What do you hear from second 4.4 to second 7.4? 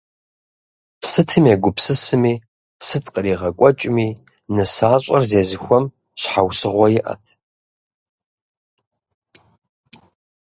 нысащӏэр зезыхуэм щхьэусыгъуэ иӏэт.